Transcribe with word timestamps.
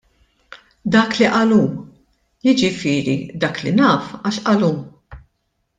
Dak 0.95 1.11
li 1.19 1.27
qal 1.33 1.53
hu, 1.57 1.61
jiġifieri 2.47 3.17
dak 3.45 3.57
li 3.67 3.75
naf 3.79 4.13
għax 4.23 4.41
qal 4.49 4.67
hu. 4.67 4.73